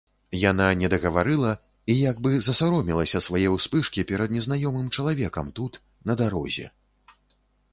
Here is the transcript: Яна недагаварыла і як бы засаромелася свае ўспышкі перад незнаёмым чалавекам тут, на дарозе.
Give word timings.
Яна 0.51 0.67
недагаварыла 0.83 1.51
і 1.93 1.97
як 1.99 2.21
бы 2.27 2.31
засаромелася 2.47 3.21
свае 3.27 3.43
ўспышкі 3.57 4.07
перад 4.13 4.33
незнаёмым 4.37 4.87
чалавекам 4.99 5.53
тут, 5.61 5.79
на 6.09 6.13
дарозе. 6.23 6.67